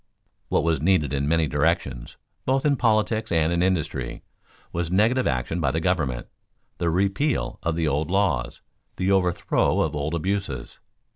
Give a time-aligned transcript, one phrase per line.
[0.49, 4.23] What was needed in many directions, both in politics and in industry,
[4.73, 6.25] was negative action by the government,
[6.79, 8.61] the repeal of the old laws,
[8.95, 10.79] the overthrow of old abuses.